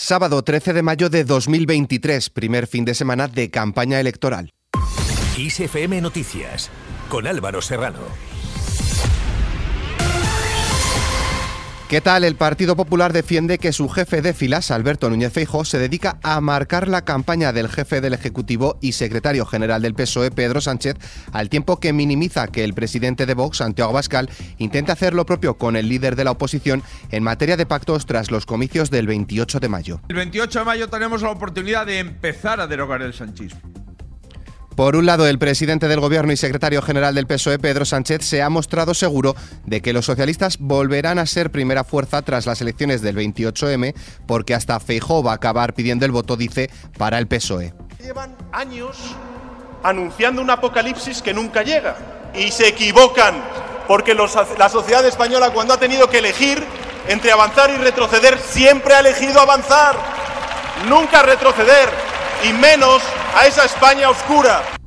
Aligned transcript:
Sábado 0.00 0.42
13 0.42 0.74
de 0.74 0.82
mayo 0.82 1.10
de 1.10 1.24
2023, 1.24 2.30
primer 2.30 2.68
fin 2.68 2.84
de 2.84 2.94
semana 2.94 3.26
de 3.26 3.50
campaña 3.50 3.98
electoral. 3.98 4.52
ISFM 5.36 6.00
Noticias, 6.00 6.70
con 7.08 7.26
Álvaro 7.26 7.60
Serrano. 7.60 8.27
¿Qué 11.88 12.02
tal? 12.02 12.22
El 12.24 12.36
Partido 12.36 12.76
Popular 12.76 13.14
defiende 13.14 13.56
que 13.56 13.72
su 13.72 13.88
jefe 13.88 14.20
de 14.20 14.34
filas, 14.34 14.70
Alberto 14.70 15.08
Núñez 15.08 15.32
Feijóo, 15.32 15.64
se 15.64 15.78
dedica 15.78 16.18
a 16.22 16.38
marcar 16.42 16.86
la 16.86 17.06
campaña 17.06 17.54
del 17.54 17.70
jefe 17.70 18.02
del 18.02 18.12
Ejecutivo 18.12 18.76
y 18.82 18.92
secretario 18.92 19.46
general 19.46 19.80
del 19.80 19.94
PSOE, 19.94 20.30
Pedro 20.30 20.60
Sánchez, 20.60 20.96
al 21.32 21.48
tiempo 21.48 21.80
que 21.80 21.94
minimiza 21.94 22.48
que 22.48 22.62
el 22.62 22.74
presidente 22.74 23.24
de 23.24 23.32
Vox, 23.32 23.56
Santiago 23.56 23.88
Abascal, 23.88 24.28
intente 24.58 24.92
hacer 24.92 25.14
lo 25.14 25.24
propio 25.24 25.56
con 25.56 25.76
el 25.76 25.88
líder 25.88 26.14
de 26.14 26.24
la 26.24 26.32
oposición 26.32 26.82
en 27.10 27.22
materia 27.22 27.56
de 27.56 27.64
pactos 27.64 28.04
tras 28.04 28.30
los 28.30 28.44
comicios 28.44 28.90
del 28.90 29.06
28 29.06 29.58
de 29.58 29.68
mayo. 29.70 30.00
El 30.10 30.16
28 30.16 30.58
de 30.58 30.64
mayo 30.66 30.88
tenemos 30.88 31.22
la 31.22 31.30
oportunidad 31.30 31.86
de 31.86 32.00
empezar 32.00 32.60
a 32.60 32.66
derogar 32.66 33.00
el 33.00 33.14
sanchismo. 33.14 33.77
Por 34.78 34.94
un 34.94 35.06
lado, 35.06 35.26
el 35.26 35.40
presidente 35.40 35.88
del 35.88 35.98
Gobierno 35.98 36.32
y 36.32 36.36
secretario 36.36 36.80
general 36.82 37.12
del 37.12 37.26
PSOE, 37.26 37.58
Pedro 37.58 37.84
Sánchez, 37.84 38.24
se 38.24 38.42
ha 38.42 38.48
mostrado 38.48 38.94
seguro 38.94 39.34
de 39.66 39.82
que 39.82 39.92
los 39.92 40.06
socialistas 40.06 40.56
volverán 40.60 41.18
a 41.18 41.26
ser 41.26 41.50
primera 41.50 41.82
fuerza 41.82 42.22
tras 42.22 42.46
las 42.46 42.60
elecciones 42.60 43.02
del 43.02 43.16
28M, 43.16 43.92
porque 44.24 44.54
hasta 44.54 44.78
Feijóo 44.78 45.24
va 45.24 45.32
a 45.32 45.34
acabar 45.34 45.74
pidiendo 45.74 46.06
el 46.06 46.12
voto, 46.12 46.36
dice, 46.36 46.70
para 46.96 47.18
el 47.18 47.26
PSOE. 47.26 47.74
Llevan 48.00 48.36
años 48.52 48.96
anunciando 49.82 50.40
un 50.40 50.50
apocalipsis 50.50 51.22
que 51.22 51.34
nunca 51.34 51.64
llega 51.64 51.96
y 52.32 52.52
se 52.52 52.68
equivocan, 52.68 53.34
porque 53.88 54.14
la 54.14 54.68
sociedad 54.68 55.04
española 55.04 55.50
cuando 55.50 55.74
ha 55.74 55.80
tenido 55.80 56.08
que 56.08 56.18
elegir 56.18 56.62
entre 57.08 57.32
avanzar 57.32 57.68
y 57.70 57.78
retroceder, 57.78 58.38
siempre 58.38 58.94
ha 58.94 59.00
elegido 59.00 59.40
avanzar, 59.40 59.96
nunca 60.88 61.22
retroceder, 61.22 61.88
y 62.48 62.52
menos 62.52 63.02
a 63.34 63.46
esa 63.46 63.64
España 63.64 64.08
oscura. 64.10 64.77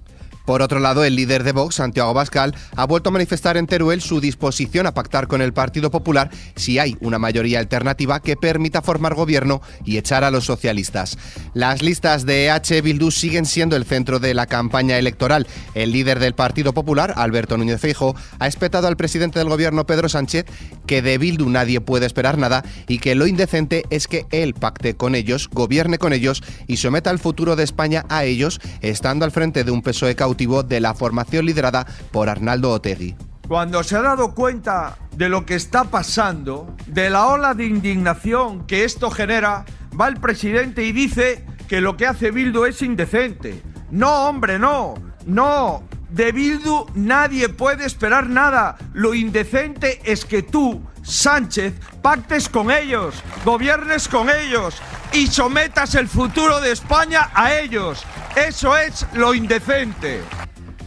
Por 0.51 0.61
otro 0.61 0.81
lado, 0.81 1.05
el 1.05 1.15
líder 1.15 1.45
de 1.45 1.53
Vox, 1.53 1.75
Santiago 1.75 2.13
Bascal, 2.13 2.53
ha 2.75 2.85
vuelto 2.85 3.07
a 3.07 3.13
manifestar 3.13 3.55
en 3.55 3.67
Teruel 3.67 4.01
su 4.01 4.19
disposición 4.19 4.85
a 4.85 4.93
pactar 4.93 5.29
con 5.29 5.41
el 5.41 5.53
Partido 5.53 5.91
Popular 5.91 6.29
si 6.57 6.77
hay 6.77 6.97
una 6.99 7.19
mayoría 7.19 7.59
alternativa 7.59 8.19
que 8.19 8.35
permita 8.35 8.81
formar 8.81 9.15
gobierno 9.15 9.61
y 9.85 9.95
echar 9.95 10.25
a 10.25 10.29
los 10.29 10.43
socialistas. 10.43 11.17
Las 11.53 11.81
listas 11.81 12.25
de 12.25 12.51
H. 12.51 12.81
Bildu 12.81 13.11
siguen 13.11 13.45
siendo 13.45 13.77
el 13.77 13.85
centro 13.85 14.19
de 14.19 14.33
la 14.33 14.45
campaña 14.45 14.97
electoral. 14.97 15.47
El 15.73 15.93
líder 15.93 16.19
del 16.19 16.35
Partido 16.35 16.73
Popular, 16.73 17.13
Alberto 17.15 17.57
Núñez 17.57 17.79
Feijo, 17.79 18.13
ha 18.37 18.47
espetado 18.47 18.89
al 18.89 18.97
presidente 18.97 19.39
del 19.39 19.47
gobierno, 19.47 19.85
Pedro 19.85 20.09
Sánchez, 20.09 20.47
que 20.85 21.01
de 21.01 21.17
Bildu 21.17 21.49
nadie 21.49 21.79
puede 21.79 22.07
esperar 22.07 22.37
nada 22.37 22.65
y 22.89 22.99
que 22.99 23.15
lo 23.15 23.25
indecente 23.25 23.85
es 23.89 24.09
que 24.09 24.25
él 24.31 24.53
pacte 24.53 24.95
con 24.95 25.15
ellos, 25.15 25.47
gobierne 25.49 25.97
con 25.97 26.11
ellos 26.11 26.43
y 26.67 26.75
someta 26.75 27.09
el 27.09 27.19
futuro 27.19 27.55
de 27.55 27.63
España 27.63 28.03
a 28.09 28.25
ellos, 28.25 28.59
estando 28.81 29.23
al 29.23 29.31
frente 29.31 29.63
de 29.63 29.71
un 29.71 29.81
PSOE 29.81 30.13
cautivo 30.13 30.40
de 30.41 30.79
la 30.79 30.93
formación 30.93 31.45
liderada 31.45 31.85
por 32.11 32.29
Arnaldo 32.29 32.71
Otegui. 32.71 33.15
Cuando 33.47 33.83
se 33.83 33.95
ha 33.95 34.01
dado 34.01 34.33
cuenta 34.33 34.97
de 35.15 35.29
lo 35.29 35.45
que 35.45 35.55
está 35.55 35.83
pasando, 35.83 36.75
de 36.87 37.09
la 37.09 37.27
ola 37.27 37.53
de 37.53 37.65
indignación 37.65 38.65
que 38.65 38.83
esto 38.83 39.11
genera, 39.11 39.65
va 39.99 40.07
el 40.07 40.17
presidente 40.17 40.83
y 40.83 40.91
dice 40.91 41.45
que 41.67 41.79
lo 41.79 41.95
que 41.95 42.07
hace 42.07 42.31
Bildu 42.31 42.65
es 42.65 42.81
indecente. 42.81 43.61
No, 43.91 44.27
hombre, 44.27 44.57
no, 44.57 44.95
no. 45.25 45.83
De 46.09 46.31
Bildu 46.31 46.87
nadie 46.95 47.49
puede 47.49 47.85
esperar 47.85 48.27
nada. 48.27 48.77
Lo 48.93 49.13
indecente 49.13 50.01
es 50.03 50.25
que 50.25 50.41
tú, 50.41 50.81
Sánchez, 51.03 51.73
pactes 52.01 52.49
con 52.49 52.71
ellos, 52.71 53.15
gobiernes 53.45 54.07
con 54.07 54.29
ellos 54.29 54.81
y 55.13 55.27
sometas 55.27 55.95
el 55.95 56.07
futuro 56.07 56.59
de 56.61 56.71
España 56.71 57.29
a 57.33 57.53
ellos. 57.55 58.03
Eso 58.35 58.77
es 58.77 59.05
lo 59.13 59.33
indecente. 59.33 60.21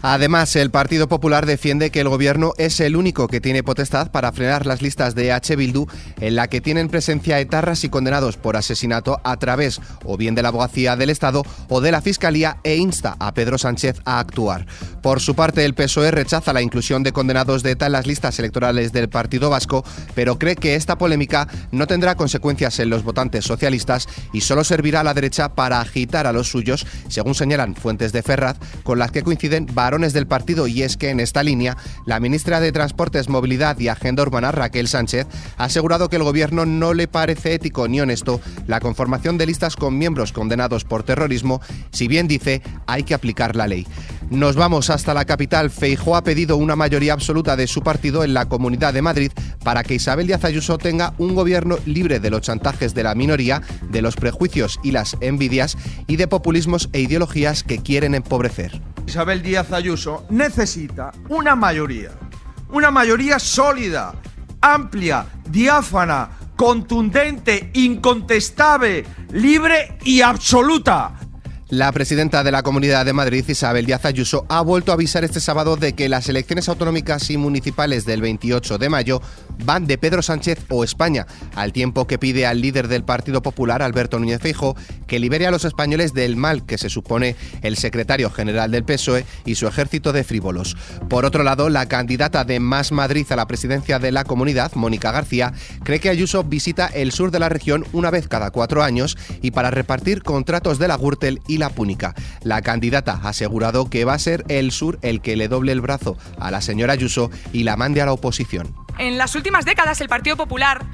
Además, 0.07 0.55
el 0.57 0.71
Partido 0.71 1.09
Popular 1.09 1.47
defiende 1.47 1.89
que 1.89 2.01
el 2.01 2.11
gobierno 2.11 2.53
es 2.59 2.79
el 2.81 2.95
único 2.95 3.27
que 3.27 3.41
tiene 3.41 3.63
potestad 3.63 4.11
para 4.11 4.33
frenar 4.33 4.67
las 4.67 4.83
listas 4.83 5.15
de 5.15 5.33
H. 5.33 5.57
Bildu 5.57 5.87
en 6.21 6.37
la 6.37 6.49
que 6.49 6.61
tienen 6.61 6.91
presencia 6.91 7.41
etarras 7.41 7.85
y 7.85 7.89
condenados 7.89 8.37
por 8.37 8.59
asesinato 8.59 9.19
a 9.25 9.39
través 9.39 9.81
o 10.05 10.19
bien 10.19 10.35
de 10.35 10.43
la 10.43 10.51
abogacía 10.51 10.97
del 10.97 11.09
Estado 11.09 11.43
o 11.71 11.81
de 11.81 11.91
la 11.91 12.03
Fiscalía 12.03 12.59
e 12.65 12.77
insta 12.77 13.17
a 13.19 13.33
Pedro 13.33 13.57
Sánchez 13.57 14.03
a 14.05 14.19
actuar. 14.19 14.67
Por 15.01 15.21
su 15.21 15.35
parte, 15.35 15.65
el 15.65 15.73
PSOE 15.73 16.11
rechaza 16.11 16.53
la 16.53 16.61
inclusión 16.61 17.03
de 17.03 17.13
condenados 17.13 17.63
de 17.63 17.71
ETA 17.71 17.87
en 17.87 17.93
las 17.93 18.07
listas 18.07 18.39
electorales 18.39 18.93
del 18.93 19.09
Partido 19.09 19.49
Vasco, 19.49 19.87
pero 20.15 20.39
cree 20.39 20.57
que 20.57 20.75
esta 20.75 20.99
polémica 20.99 21.49
no 21.73 21.87
tendrá 21.87 22.15
consecuencias 22.15 22.79
en 22.79 22.91
los 22.91 23.05
votantes 23.05 23.47
socialistas 23.47 24.07
y 24.35 24.43
solo 24.43 24.65
servirá 24.65 25.01
a 25.01 25.05
la 25.05 25.15
derecha 25.15 25.55
para 25.55 25.81
agitar 25.81 26.27
a 26.27 26.33
los 26.35 26.51
suyos, 26.51 26.87
según 27.09 27.35
señalan 27.35 27.75
fuentes 27.75 28.13
de 28.13 28.23
Ferraz, 28.23 28.59
con 28.83 28.99
las 28.99 29.11
que 29.11 29.23
coinciden 29.23 29.67
del 29.95 30.27
partido 30.27 30.67
y 30.67 30.83
es 30.83 30.97
que 30.97 31.11
en 31.11 31.21
esta 31.21 31.45
línea 31.45 31.77
la 32.05 32.19
ministra 32.19 32.59
de 32.59 32.73
Transportes, 32.73 33.29
Movilidad 33.29 33.79
y 33.79 33.87
Agenda 33.87 34.25
Urbana, 34.25 34.51
Raquel 34.51 34.89
Sánchez, 34.89 35.29
ha 35.57 35.65
asegurado 35.65 36.09
que 36.09 36.17
el 36.17 36.25
gobierno 36.25 36.67
no 36.67 36.95
le 36.95 37.07
parece 37.07 37.55
ético 37.55 37.87
ni 37.87 38.01
honesto 38.01 38.41
la 38.67 38.81
conformación 38.81 39.39
de 39.39 39.47
listas 39.47 39.77
con 39.77 39.97
miembros 39.97 40.33
condenados 40.33 40.85
por 40.85 41.05
terrorismo, 41.05 41.61
si 41.93 42.09
bien 42.09 42.27
dice 42.27 42.61
hay 42.87 43.05
que 43.05 43.15
aplicar 43.15 43.55
la 43.55 43.69
ley. 43.69 43.87
Nos 44.31 44.57
vamos 44.57 44.91
hasta 44.91 45.15
la 45.15 45.27
capital. 45.27 45.71
Feijó 45.71 46.17
ha 46.17 46.25
pedido 46.25 46.57
una 46.57 46.77
mayoría 46.77 47.13
absoluta 47.13 47.57
de 47.57 47.67
su 47.67 47.83
partido 47.83 48.25
en 48.25 48.35
la 48.35 48.47
Comunidad 48.49 48.93
de 48.93 49.03
Madrid 49.03 49.31
para 49.63 49.85
que 49.85 49.95
Isabel 49.95 50.27
Díaz 50.27 50.45
Ayuso 50.45 50.79
tenga 50.79 51.15
un 51.19 51.35
gobierno 51.35 51.79
libre 51.87 52.19
de 52.19 52.31
los 52.31 52.41
chantajes 52.41 52.95
de 52.95 53.05
la 53.05 53.15
minoría, 53.15 53.63
de 53.91 54.03
los 54.03 54.17
prejuicios 54.17 54.81
y 54.83 54.91
las 54.91 55.17
envidias 55.21 55.77
y 56.07 56.17
de 56.17 56.27
populismos 56.27 56.89
e 56.93 57.01
ideologías 57.01 57.63
que 57.63 57.79
quieren 57.79 58.15
empobrecer. 58.15 58.94
Isabel 59.07 59.43
Díaz 59.43 59.73
Ayuso 59.73 60.27
necesita 60.31 61.13
una 61.29 61.55
mayoría, 61.55 62.11
una 62.71 62.91
mayoría 62.91 63.39
sólida, 63.39 64.15
amplia, 64.61 65.27
diáfana, 65.49 66.31
contundente, 66.57 67.71
incontestable, 67.75 69.05
libre 69.33 69.99
y 70.05 70.21
absoluta. 70.21 71.15
La 71.71 71.91
presidenta 71.93 72.45
de 72.45 72.53
la 72.53 72.63
Comunidad 72.63 73.05
de 73.05 73.13
Madrid, 73.13 73.45
Isabel 73.49 73.87
Díaz 73.87 74.05
Ayuso, 74.05 74.47
ha 74.49 74.61
vuelto 74.61 74.93
a 74.93 74.95
avisar 74.95 75.25
este 75.25 75.41
sábado 75.41 75.77
de 75.77 75.95
que 75.95 76.09
las 76.09 76.29
elecciones 76.29 76.69
autonómicas 76.69 77.31
y 77.31 77.37
municipales 77.37 78.05
del 78.05 78.21
28 78.21 78.79
de 78.79 78.89
mayo 78.89 79.23
van 79.65 79.87
de 79.87 79.99
Pedro 79.99 80.23
Sánchez 80.23 80.65
o 80.69 80.85
España, 80.85 81.27
al 81.55 81.73
tiempo 81.73 82.07
que 82.07 82.19
pide 82.19 82.47
al 82.47 82.61
líder 82.61 82.89
del 82.89 83.05
Partido 83.05 83.43
Popular, 83.43 83.83
Alberto 83.83 84.19
Núñez 84.19 84.41
Feijóo, 84.41 84.77
que 85.07 85.19
libere 85.19 85.47
a 85.47 85.51
los 85.51 85.65
españoles 85.65 86.15
del 86.15 86.37
mal 86.37 86.67
que 86.67 86.79
se 86.79 86.91
supone 86.91 87.37
el 87.63 87.77
secretario 87.77 88.31
general 88.31 88.71
del 88.71 88.85
PSOE 88.85 89.25
y 89.45 89.55
su 89.55 89.67
ejército 89.67 90.13
de 90.13 90.25
frívolos. 90.25 90.77
Por 91.09 91.25
otro 91.25 91.43
lado, 91.45 91.69
la 91.69 91.87
candidata 91.87 92.45
de 92.45 92.61
Más 92.61 92.93
Madrid 92.93 93.27
a 93.31 93.37
la 93.37 93.47
presidencia 93.47 93.99
de 93.99 94.13
la 94.13 94.25
comunidad, 94.25 94.73
Mónica 94.75 95.13
García, 95.13 95.53
cree 95.83 96.01
que 96.01 96.09
Ayuso 96.09 96.45
visita 96.45 96.87
el 96.87 97.13
sur 97.13 97.31
de 97.31 97.39
la 97.39 97.49
región 97.49 97.85
una 97.93 98.11
vez 98.11 98.29
cada 98.29 98.51
cuatro 98.51 98.83
años 98.83 99.17
y 99.43 99.51
para 99.51 99.71
repartir 99.71 100.23
contratos 100.23 100.79
de 100.79 100.89
la 100.89 100.97
Gürtel 100.97 101.41
y 101.47 101.59
la 101.59 101.71
Púnica. 101.71 102.15
La 102.43 102.63
candidata 102.63 103.21
ha 103.23 103.31
asegurado 103.31 103.91
que 103.91 104.05
va 104.05 104.15
a 104.15 104.19
ser 104.19 104.45
el 104.49 104.71
sur 104.71 104.99
el 105.03 105.21
que 105.21 105.37
le 105.37 105.49
doble 105.49 105.73
el 105.73 105.81
brazo 105.81 106.17
a 106.39 106.51
la 106.51 106.61
señora 106.61 106.93
Ayuso 106.95 107.31
y 107.53 107.65
la 107.65 107.77
mande 107.77 108.01
a 108.03 108.07
la 108.07 108.13
oposición. 108.13 108.84
En 108.99 109.19
las 109.19 109.35
últimas 109.35 109.65
décadas 109.65 110.01
el 110.01 110.09
Partido 110.09 110.37
Popular 110.37 110.85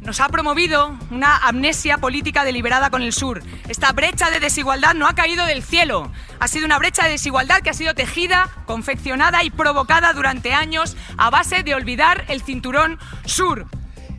nos 0.00 0.20
ha 0.20 0.28
promovido 0.28 0.96
una 1.10 1.36
amnesia 1.36 1.98
política 1.98 2.44
deliberada 2.44 2.90
con 2.90 3.02
el 3.02 3.12
sur. 3.12 3.42
Esta 3.68 3.92
brecha 3.92 4.30
de 4.30 4.40
desigualdad 4.40 4.94
no 4.94 5.06
ha 5.06 5.14
caído 5.14 5.46
del 5.46 5.62
cielo. 5.62 6.10
Ha 6.38 6.48
sido 6.48 6.66
una 6.66 6.78
brecha 6.78 7.04
de 7.04 7.10
desigualdad 7.10 7.60
que 7.60 7.70
ha 7.70 7.74
sido 7.74 7.94
tejida, 7.94 8.48
confeccionada 8.66 9.42
y 9.42 9.50
provocada 9.50 10.12
durante 10.12 10.54
años 10.54 10.96
a 11.16 11.30
base 11.30 11.62
de 11.62 11.74
olvidar 11.74 12.24
el 12.28 12.42
cinturón 12.42 12.98
sur. 13.24 13.66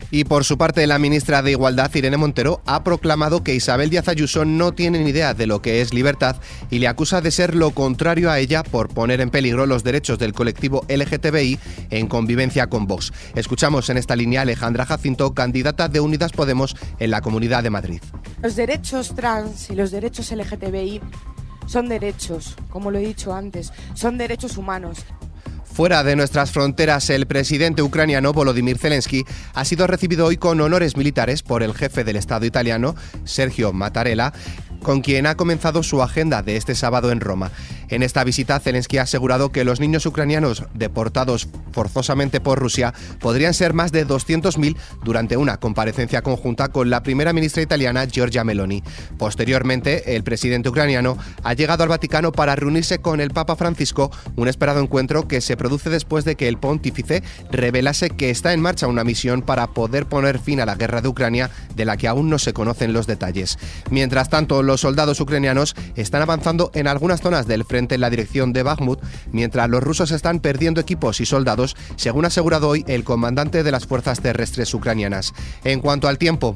Y 0.09 0.23
por 0.23 0.45
su 0.45 0.57
parte, 0.57 0.87
la 0.87 0.99
ministra 0.99 1.41
de 1.41 1.51
Igualdad, 1.51 1.93
Irene 1.93 2.15
Montero, 2.15 2.61
ha 2.65 2.83
proclamado 2.83 3.43
que 3.43 3.55
Isabel 3.55 3.89
Díaz 3.89 4.07
Ayuso 4.07 4.45
no 4.45 4.71
tiene 4.71 4.99
ni 5.03 5.09
idea 5.09 5.33
de 5.33 5.47
lo 5.47 5.61
que 5.61 5.81
es 5.81 5.93
libertad 5.93 6.37
y 6.69 6.79
le 6.79 6.87
acusa 6.87 7.19
de 7.19 7.31
ser 7.31 7.55
lo 7.55 7.71
contrario 7.71 8.31
a 8.31 8.39
ella 8.39 8.63
por 8.63 8.87
poner 8.87 9.19
en 9.19 9.29
peligro 9.29 9.65
los 9.65 9.83
derechos 9.83 10.17
del 10.17 10.33
colectivo 10.33 10.85
LGTBI 10.87 11.59
en 11.89 12.07
convivencia 12.07 12.67
con 12.67 12.87
Vox. 12.87 13.11
Escuchamos 13.35 13.89
en 13.89 13.97
esta 13.97 14.15
línea 14.15 14.41
a 14.41 14.43
Alejandra 14.43 14.85
Jacinto, 14.85 15.33
candidata 15.33 15.89
de 15.89 15.99
Unidas 15.99 16.31
Podemos 16.31 16.77
en 16.99 17.11
la 17.11 17.21
Comunidad 17.21 17.63
de 17.63 17.69
Madrid. 17.69 18.01
Los 18.41 18.55
derechos 18.55 19.13
trans 19.13 19.69
y 19.69 19.75
los 19.75 19.91
derechos 19.91 20.31
LGTBI 20.31 21.01
son 21.65 21.89
derechos, 21.89 22.55
como 22.69 22.91
lo 22.91 22.97
he 22.97 23.05
dicho 23.05 23.33
antes, 23.33 23.73
son 23.93 24.17
derechos 24.17 24.57
humanos 24.57 24.99
Fuera 25.77 26.03
de 26.03 26.15
nuestras 26.15 26.49
fronteras, 26.49 27.07
el 27.11 27.27
presidente 27.27 27.83
ucraniano 27.83 28.33
Volodymyr 28.33 28.79
Zelensky 28.79 29.25
ha 29.53 29.63
sido 29.63 29.85
recibido 29.85 30.25
hoy 30.25 30.35
con 30.35 30.59
honores 30.59 30.97
militares 30.97 31.43
por 31.43 31.61
el 31.61 31.75
jefe 31.75 32.03
del 32.03 32.15
Estado 32.15 32.47
italiano, 32.47 32.95
Sergio 33.25 33.71
Mattarella, 33.73 34.33
con 34.87 35.01
quien 35.01 35.27
ha 35.27 35.35
comenzado 35.35 35.83
su 35.83 36.01
agenda 36.01 36.43
de 36.43 36.55
este 36.55 36.73
sábado 36.73 37.11
en 37.11 37.19
Roma. 37.19 37.51
En 37.89 38.03
esta 38.03 38.23
visita, 38.23 38.57
Zelensky 38.61 38.99
ha 38.99 39.01
asegurado 39.01 39.51
que 39.51 39.65
los 39.65 39.81
niños 39.81 40.05
ucranianos 40.05 40.63
deportados 40.73 41.49
forzosamente 41.73 42.39
por 42.39 42.57
Rusia 42.57 42.93
podrían 43.19 43.53
ser 43.53 43.73
más 43.73 43.91
de 43.91 44.07
200.000 44.07 44.77
durante 45.03 45.35
una 45.35 45.57
comparecencia 45.57 46.21
conjunta 46.21 46.69
con 46.69 46.89
la 46.89 47.03
primera 47.03 47.33
ministra 47.33 47.61
italiana 47.61 48.05
Giorgia 48.05 48.45
Meloni. 48.45 48.81
Posteriormente, 49.17 50.15
el 50.15 50.23
presidente 50.23 50.69
ucraniano 50.69 51.17
ha 51.43 51.53
llegado 51.53 51.83
al 51.83 51.89
Vaticano 51.89 52.31
para 52.31 52.55
reunirse 52.55 52.99
con 52.99 53.19
el 53.19 53.31
Papa 53.31 53.57
Francisco, 53.57 54.09
un 54.37 54.47
esperado 54.47 54.79
encuentro 54.79 55.27
que 55.27 55.41
se 55.41 55.57
produce 55.57 55.89
después 55.89 56.23
de 56.23 56.35
que 56.35 56.47
el 56.47 56.59
pontífice 56.59 57.23
revelase 57.51 58.09
que 58.09 58.29
está 58.29 58.53
en 58.53 58.61
marcha 58.61 58.87
una 58.87 59.03
misión 59.03 59.41
para 59.41 59.67
poder 59.67 60.05
poner 60.05 60.39
fin 60.39 60.61
a 60.61 60.65
la 60.65 60.75
guerra 60.75 61.01
de 61.01 61.09
Ucrania, 61.09 61.49
de 61.75 61.83
la 61.83 61.97
que 61.97 62.07
aún 62.07 62.29
no 62.29 62.39
se 62.39 62.53
conocen 62.53 62.93
los 62.93 63.05
detalles. 63.05 63.59
Mientras 63.91 64.29
tanto, 64.29 64.63
los 64.63 64.76
soldados 64.77 65.19
ucranianos 65.19 65.75
están 65.95 66.21
avanzando 66.21 66.71
en 66.73 66.87
algunas 66.87 67.21
zonas 67.21 67.47
del 67.47 67.65
frente 67.65 67.95
en 67.95 68.01
la 68.01 68.09
dirección 68.09 68.53
de 68.53 68.63
Bakhmut, 68.63 69.01
mientras 69.31 69.69
los 69.69 69.83
rusos 69.83 70.11
están 70.11 70.39
perdiendo 70.39 70.81
equipos 70.81 71.19
y 71.19 71.25
soldados, 71.25 71.75
según 71.95 72.25
ha 72.25 72.29
asegurado 72.29 72.69
hoy 72.69 72.85
el 72.87 73.03
comandante 73.03 73.63
de 73.63 73.71
las 73.71 73.85
fuerzas 73.85 74.21
terrestres 74.21 74.73
ucranianas. 74.73 75.33
En 75.63 75.79
cuanto 75.79 76.07
al 76.07 76.17
tiempo, 76.17 76.55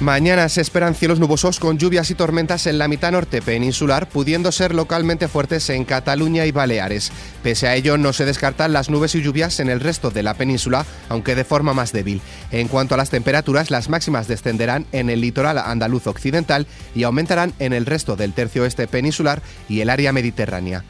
Mañana 0.00 0.48
se 0.48 0.60
esperan 0.60 0.94
cielos 0.94 1.18
nubosos 1.18 1.58
con 1.58 1.76
lluvias 1.76 2.08
y 2.12 2.14
tormentas 2.14 2.68
en 2.68 2.78
la 2.78 2.86
mitad 2.86 3.10
norte 3.10 3.42
peninsular, 3.42 4.08
pudiendo 4.08 4.52
ser 4.52 4.72
localmente 4.72 5.26
fuertes 5.26 5.68
en 5.70 5.84
Cataluña 5.84 6.46
y 6.46 6.52
Baleares. 6.52 7.10
Pese 7.42 7.66
a 7.66 7.74
ello, 7.74 7.98
no 7.98 8.12
se 8.12 8.24
descartan 8.24 8.72
las 8.72 8.90
nubes 8.90 9.16
y 9.16 9.22
lluvias 9.22 9.58
en 9.58 9.68
el 9.68 9.80
resto 9.80 10.12
de 10.12 10.22
la 10.22 10.34
península, 10.34 10.86
aunque 11.08 11.34
de 11.34 11.42
forma 11.42 11.74
más 11.74 11.92
débil. 11.92 12.20
En 12.52 12.68
cuanto 12.68 12.94
a 12.94 12.96
las 12.96 13.10
temperaturas, 13.10 13.72
las 13.72 13.88
máximas 13.88 14.28
descenderán 14.28 14.86
en 14.92 15.10
el 15.10 15.20
litoral 15.20 15.58
andaluz 15.58 16.06
occidental 16.06 16.68
y 16.94 17.02
aumentarán 17.02 17.52
en 17.58 17.72
el 17.72 17.84
resto 17.84 18.14
del 18.14 18.34
tercio 18.34 18.62
oeste 18.62 18.86
peninsular 18.86 19.42
y 19.68 19.80
el 19.80 19.90
área 19.90 20.12
mediterránea. 20.12 20.84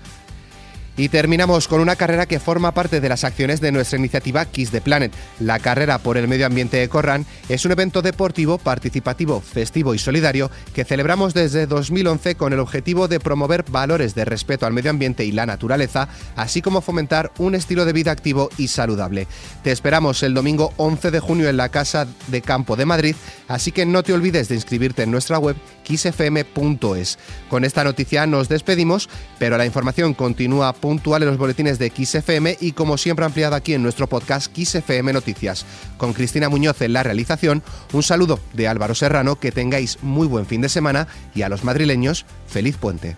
Y 0.98 1.10
terminamos 1.10 1.68
con 1.68 1.80
una 1.80 1.94
carrera 1.94 2.26
que 2.26 2.40
forma 2.40 2.74
parte 2.74 3.00
de 3.00 3.08
las 3.08 3.22
acciones 3.22 3.60
de 3.60 3.70
nuestra 3.70 4.00
iniciativa 4.00 4.44
Kiss 4.44 4.72
the 4.72 4.80
Planet. 4.80 5.12
La 5.38 5.60
carrera 5.60 5.98
por 5.98 6.16
el 6.16 6.26
medio 6.26 6.44
ambiente 6.44 6.76
de 6.76 6.88
Corran 6.88 7.24
es 7.48 7.64
un 7.64 7.70
evento 7.70 8.02
deportivo, 8.02 8.58
participativo, 8.58 9.40
festivo 9.40 9.94
y 9.94 9.98
solidario 10.00 10.50
que 10.74 10.84
celebramos 10.84 11.34
desde 11.34 11.68
2011 11.68 12.34
con 12.34 12.52
el 12.52 12.58
objetivo 12.58 13.06
de 13.06 13.20
promover 13.20 13.64
valores 13.70 14.16
de 14.16 14.24
respeto 14.24 14.66
al 14.66 14.72
medio 14.72 14.90
ambiente 14.90 15.24
y 15.24 15.30
la 15.30 15.46
naturaleza, 15.46 16.08
así 16.34 16.62
como 16.62 16.80
fomentar 16.80 17.30
un 17.38 17.54
estilo 17.54 17.84
de 17.84 17.92
vida 17.92 18.10
activo 18.10 18.50
y 18.58 18.66
saludable. 18.66 19.28
Te 19.62 19.70
esperamos 19.70 20.24
el 20.24 20.34
domingo 20.34 20.74
11 20.78 21.12
de 21.12 21.20
junio 21.20 21.48
en 21.48 21.58
la 21.58 21.68
Casa 21.68 22.08
de 22.26 22.42
Campo 22.42 22.74
de 22.74 22.86
Madrid, 22.86 23.14
así 23.46 23.70
que 23.70 23.86
no 23.86 24.02
te 24.02 24.14
olvides 24.14 24.48
de 24.48 24.56
inscribirte 24.56 25.04
en 25.04 25.12
nuestra 25.12 25.38
web 25.38 25.54
kissfm.es. 25.88 27.18
Con 27.48 27.64
esta 27.64 27.82
noticia 27.82 28.26
nos 28.26 28.48
despedimos, 28.48 29.08
pero 29.38 29.56
la 29.56 29.64
información 29.64 30.12
continúa 30.12 30.72
puntual 30.74 31.22
en 31.22 31.30
los 31.30 31.38
boletines 31.38 31.78
de 31.78 31.90
XFM 31.90 32.58
y 32.60 32.72
como 32.72 32.98
siempre 32.98 33.24
ampliada 33.24 33.56
aquí 33.56 33.72
en 33.72 33.82
nuestro 33.82 34.06
podcast 34.06 34.54
XFM 34.56 35.12
Noticias. 35.12 35.64
Con 35.96 36.12
Cristina 36.12 36.48
Muñoz 36.48 36.80
en 36.82 36.92
la 36.92 37.02
realización, 37.02 37.62
un 37.92 38.02
saludo 38.02 38.38
de 38.52 38.68
Álvaro 38.68 38.94
Serrano, 38.94 39.36
que 39.36 39.52
tengáis 39.52 39.98
muy 40.02 40.26
buen 40.26 40.46
fin 40.46 40.60
de 40.60 40.68
semana 40.68 41.08
y 41.34 41.42
a 41.42 41.48
los 41.48 41.64
madrileños, 41.64 42.26
feliz 42.46 42.76
puente. 42.76 43.16